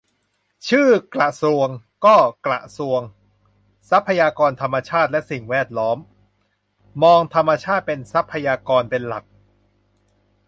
[0.67, 1.67] ชื่อกระทรวง
[2.05, 2.15] ก็
[2.45, 3.01] กระทรวง
[3.89, 5.97] ทรัพยากรธรรมชาติและสิ่งแวดล้อม
[7.03, 9.23] มองธรรมชาติเป็นทรัพยากรเป็นหลัก